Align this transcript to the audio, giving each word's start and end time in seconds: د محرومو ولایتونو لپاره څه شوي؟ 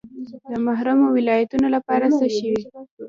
د 0.49 0.51
محرومو 0.65 1.07
ولایتونو 1.17 1.67
لپاره 1.75 2.05
څه 2.17 2.25
شوي؟ 2.37 2.59